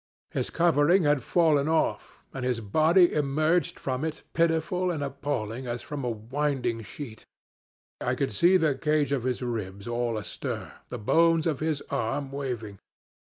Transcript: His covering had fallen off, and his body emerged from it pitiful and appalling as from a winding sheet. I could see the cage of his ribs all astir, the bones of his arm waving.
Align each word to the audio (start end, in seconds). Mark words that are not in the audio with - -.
His 0.31 0.49
covering 0.49 1.03
had 1.03 1.21
fallen 1.21 1.69
off, 1.69 2.23
and 2.33 2.43
his 2.43 2.59
body 2.59 3.13
emerged 3.13 3.77
from 3.77 4.03
it 4.03 4.23
pitiful 4.33 4.89
and 4.89 5.03
appalling 5.03 5.67
as 5.67 5.83
from 5.83 6.03
a 6.03 6.09
winding 6.09 6.81
sheet. 6.81 7.27
I 8.01 8.15
could 8.15 8.31
see 8.31 8.57
the 8.57 8.73
cage 8.73 9.11
of 9.11 9.25
his 9.25 9.43
ribs 9.43 9.87
all 9.87 10.17
astir, 10.17 10.71
the 10.87 10.97
bones 10.97 11.45
of 11.45 11.59
his 11.59 11.83
arm 11.91 12.31
waving. 12.31 12.79